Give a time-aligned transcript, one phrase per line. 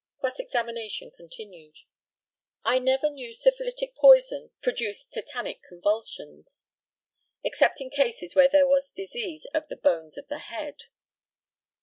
[0.19, 1.75] Cross examination continued:
[2.65, 6.65] I never knew syphilitic poison produce tetanic convulsions,
[7.43, 10.85] except in cases where there was disease of the bones of the head.